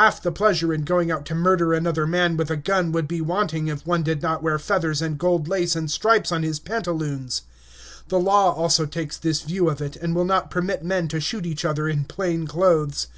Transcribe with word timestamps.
Half 0.00 0.22
the 0.22 0.32
pleasure 0.32 0.72
in 0.72 0.84
going 0.86 1.10
out 1.10 1.26
to 1.26 1.34
murder 1.34 1.74
another 1.74 2.06
man 2.06 2.38
with 2.38 2.50
a 2.50 2.56
gun 2.56 2.92
would 2.92 3.06
be 3.06 3.20
wanting 3.20 3.68
if 3.68 3.84
one 3.86 4.02
did 4.02 4.22
not 4.22 4.42
wear 4.42 4.58
feathers 4.58 5.02
and 5.02 5.18
gold 5.18 5.48
lace 5.48 5.76
and 5.76 5.90
stripes 5.90 6.32
on 6.32 6.42
his 6.42 6.58
pantaloons. 6.58 7.42
The 8.08 8.18
law 8.18 8.54
also 8.54 8.86
takes 8.86 9.18
this 9.18 9.42
view 9.42 9.68
of 9.68 9.82
it, 9.82 9.94
and 9.96 10.14
will 10.14 10.24
not 10.24 10.48
permit 10.50 10.82
men 10.82 11.08
to 11.08 11.20
shoot 11.20 11.44
each 11.44 11.66
other 11.66 11.86
in 11.90 12.04
plain 12.06 12.46
clothes. 12.46 13.08